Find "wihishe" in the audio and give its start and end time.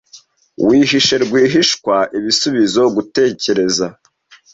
0.67-1.15